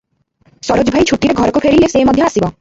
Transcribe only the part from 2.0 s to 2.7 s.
ମଧ୍ୟ ଆସିବ।"